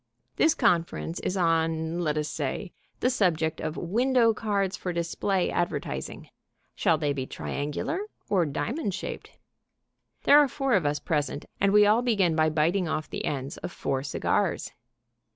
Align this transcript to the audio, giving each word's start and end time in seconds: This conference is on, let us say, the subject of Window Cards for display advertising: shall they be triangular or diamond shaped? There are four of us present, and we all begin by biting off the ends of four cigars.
This 0.37 0.55
conference 0.55 1.19
is 1.19 1.37
on, 1.37 1.99
let 1.99 2.17
us 2.17 2.27
say, 2.27 2.71
the 3.01 3.09
subject 3.11 3.61
of 3.61 3.77
Window 3.77 4.33
Cards 4.33 4.75
for 4.75 4.91
display 4.91 5.51
advertising: 5.51 6.27
shall 6.73 6.97
they 6.97 7.13
be 7.13 7.27
triangular 7.27 7.99
or 8.27 8.47
diamond 8.47 8.95
shaped? 8.95 9.37
There 10.23 10.39
are 10.39 10.47
four 10.47 10.73
of 10.73 10.87
us 10.87 10.97
present, 10.97 11.45
and 11.59 11.71
we 11.71 11.85
all 11.85 12.01
begin 12.01 12.35
by 12.35 12.49
biting 12.49 12.87
off 12.87 13.11
the 13.11 13.25
ends 13.25 13.57
of 13.57 13.71
four 13.71 14.01
cigars. 14.01 14.71